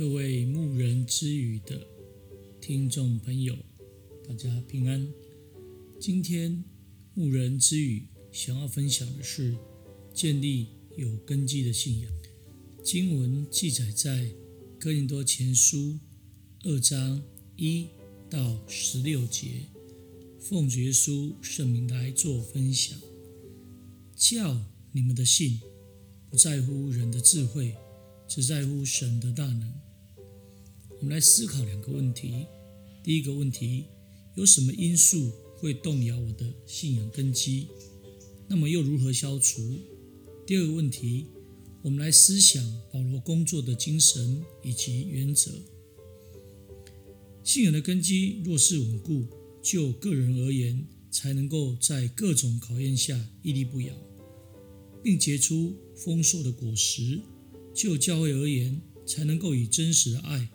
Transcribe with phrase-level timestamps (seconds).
[0.00, 1.86] 各位牧人之语的
[2.58, 3.54] 听众朋友，
[4.26, 5.06] 大家平安。
[6.00, 6.64] 今天
[7.12, 9.54] 牧人之语想要分享的是
[10.14, 12.10] 建立有根基的信仰。
[12.82, 14.32] 经文记载在
[14.78, 15.98] 哥林多前书
[16.64, 17.22] 二章
[17.56, 17.86] 一
[18.30, 19.66] 到十六节，
[20.40, 22.98] 奉主耶稣圣名来做分享，
[24.16, 25.60] 叫你们的信
[26.30, 27.76] 不在乎人的智慧，
[28.26, 29.70] 只在乎神的大能。
[31.00, 32.44] 我们来思考两个问题。
[33.02, 33.86] 第一个问题，
[34.34, 37.68] 有什么因素会动摇我的信仰根基？
[38.46, 39.78] 那么又如何消除？
[40.46, 41.24] 第二个问题，
[41.80, 45.50] 我们来思想保罗工作的精神以及原则。
[47.42, 49.26] 信仰的根基若是稳固，
[49.62, 53.94] 就个人而言，才能够在各种考验下屹立不摇，
[55.02, 57.22] 并结出丰硕的果实；
[57.74, 60.50] 就教会而言，才能够以真实的爱。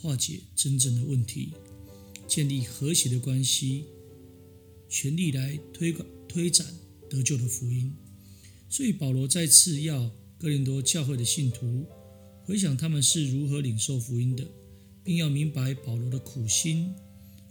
[0.00, 1.52] 化解真正的问题，
[2.26, 3.84] 建立和谐的关系，
[4.88, 6.66] 全力来推广推展
[7.10, 7.94] 得救的福音。
[8.68, 11.86] 所以保罗再次要哥林多教会的信徒
[12.44, 14.46] 回想他们是如何领受福音的，
[15.02, 16.94] 并要明白保罗的苦心，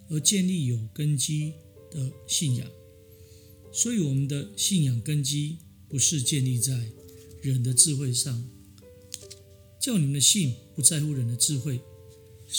[0.10, 1.54] 而建立有根基
[1.92, 2.68] 的信仰。
[3.74, 5.58] 所以我们的信仰根基
[5.90, 6.92] 不是建立在
[7.42, 8.50] 人的智慧上，
[9.80, 11.82] 叫你们的信不在乎人的智慧。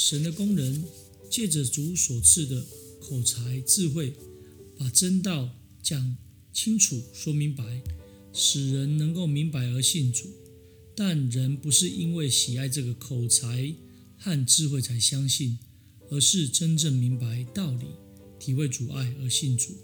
[0.00, 0.84] 神的工人
[1.28, 2.64] 借着主所赐的
[3.00, 4.14] 口才智慧，
[4.78, 5.50] 把真道
[5.82, 6.16] 讲
[6.52, 7.82] 清楚、说明白，
[8.32, 10.28] 使人能够明白而信主。
[10.94, 13.74] 但人不是因为喜爱这个口才
[14.16, 15.58] 和智慧才相信，
[16.10, 17.86] 而是真正明白道理、
[18.38, 19.74] 体会主爱而信主。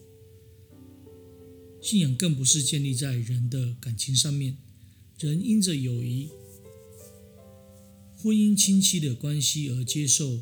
[1.82, 4.58] 信仰更不是建立在人的感情上面，
[5.18, 6.28] 人因着友谊。
[8.24, 10.40] 婚姻亲戚的关系而接受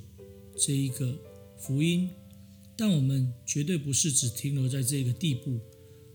[0.57, 1.19] 这一个
[1.59, 2.09] 福音，
[2.77, 5.59] 但我们绝对不是只停留在这个地步，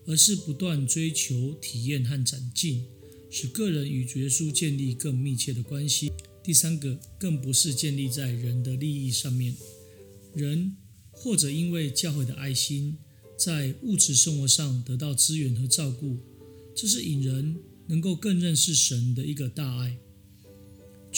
[0.05, 2.85] 而是不断追求体验和长进，
[3.29, 6.09] 使个人与耶稣建立更密切的关系。
[6.41, 9.53] 第三个，更不是建立在人的利益上面，
[10.33, 10.77] 人
[11.11, 12.95] 或者因为教会的爱心，
[13.37, 16.17] 在物质生活上得到资源和照顾，
[16.73, 17.57] 这是引人
[17.87, 19.97] 能够更认识神的一个大爱。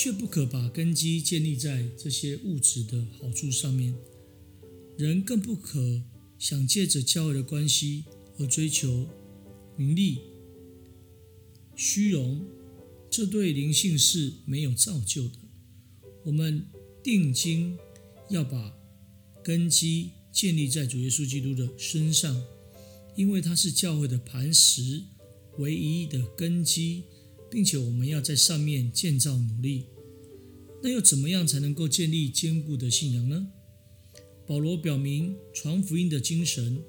[0.02, 3.94] 却不可把根基建立在这些物质的好处上面，
[4.98, 6.02] 人更不可
[6.38, 8.06] 想借着教会的关系
[8.38, 9.06] 而追求
[9.76, 10.20] 名利、
[11.76, 12.42] 虚荣，
[13.10, 15.38] 这对灵性是没有造就的。
[16.24, 16.66] 我们
[17.04, 17.78] 定睛
[18.30, 18.74] 要把
[19.44, 22.42] 根基建立在主耶稣基督的身上，
[23.18, 25.04] 因为他是教会的磐石，
[25.58, 27.04] 唯一的根基。
[27.52, 29.86] 并且我们要在上面建造努力，
[30.84, 33.48] 那又怎么样才能够建立坚固的信仰呢？
[34.46, 36.82] 保罗表明传福音的精神，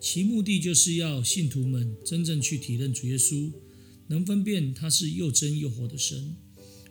[0.00, 3.52] 其目的就是要信徒们真正去体认主耶稣，
[4.08, 6.36] 能分辨他是又真又活的神，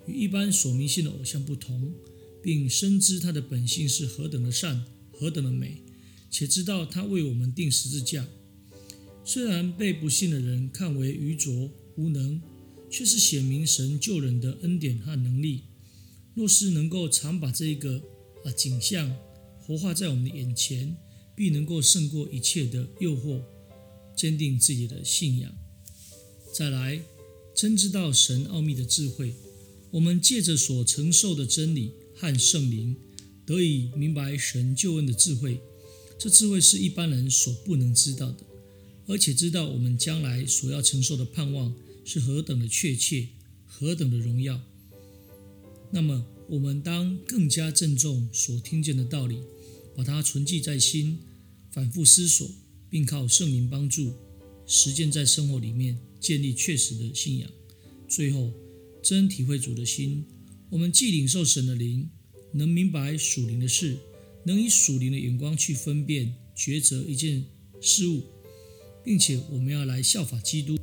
[0.07, 1.93] 与一般所迷信的偶像不同，
[2.41, 5.81] 并深知他的本性是何等的善，何等的美，
[6.29, 8.27] 且知道他为我们钉十字架，
[9.23, 12.41] 虽然被不信的人看为愚拙无能。
[12.89, 15.63] 却是显明神救人的恩典和能力。
[16.33, 18.01] 若是能够常把这个
[18.43, 19.15] 啊景象
[19.61, 20.95] 活化在我们的眼前，
[21.35, 23.41] 必能够胜过一切的诱惑，
[24.15, 25.53] 坚定自己的信仰。
[26.53, 27.01] 再来，
[27.53, 29.33] 真知道神奥秘的智慧，
[29.91, 32.95] 我们借着所承受的真理和圣灵，
[33.45, 35.59] 得以明白神救恩的智慧。
[36.17, 38.45] 这智慧是一般人所不能知道的，
[39.07, 41.73] 而且知道我们将来所要承受的盼望。
[42.05, 43.27] 是何等的确切，
[43.65, 44.61] 何等的荣耀！
[45.91, 49.39] 那么，我们当更加郑重所听见的道理，
[49.95, 51.17] 把它存记在心，
[51.71, 52.47] 反复思索，
[52.89, 54.13] 并靠圣灵帮助，
[54.67, 57.49] 实践在生活里面，建立确实的信仰。
[58.07, 58.53] 最后，
[59.01, 60.23] 真体会主的心，
[60.69, 62.07] 我们既领受神的灵，
[62.51, 63.97] 能明白属灵的事，
[64.45, 67.45] 能以属灵的眼光去分辨、抉择一件
[67.81, 68.21] 事物，
[69.03, 70.77] 并且我们要来效法基督。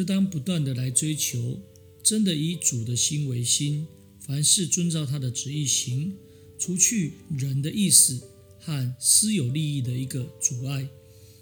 [0.00, 1.60] 就当不断地来追求，
[2.02, 3.86] 真的以主的心为心，
[4.18, 6.14] 凡事遵照他的旨意行，
[6.58, 8.18] 除去人的意思
[8.58, 10.88] 和私有利益的一个阻碍，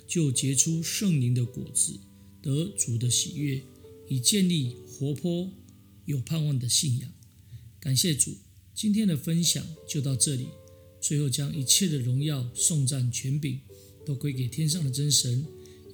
[0.08, 2.00] 就结出圣灵的果子，
[2.42, 3.62] 得主的喜悦，
[4.08, 5.48] 以建立活泼
[6.06, 7.08] 有盼望的信仰。
[7.78, 8.36] 感谢主，
[8.74, 10.48] 今天的分享就到这里。
[11.00, 13.60] 最后，将一切的荣耀、颂赞、权柄
[14.04, 15.46] 都归给天上的真神。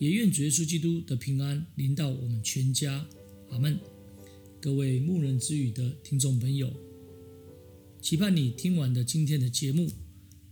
[0.05, 3.09] 也愿主耶稣基督的平安临到我们全家，
[3.49, 3.81] 阿门。
[4.61, 6.71] 各位牧人之语的听众朋友，
[8.03, 9.91] 期盼你听完的今天的节目，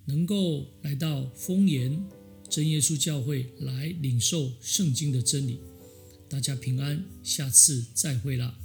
[0.07, 2.03] 能够来到丰岩
[2.49, 5.59] 真耶稣教会来领受圣经的真理。
[6.31, 8.59] 大家平安，下次再会啦。